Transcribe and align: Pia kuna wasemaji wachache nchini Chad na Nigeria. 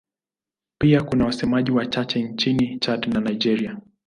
Pia 0.77 1.03
kuna 1.03 1.25
wasemaji 1.25 1.71
wachache 1.71 2.23
nchini 2.23 2.79
Chad 2.79 3.05
na 3.07 3.19
Nigeria. 3.21 3.77